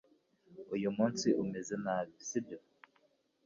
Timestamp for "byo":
2.43-2.57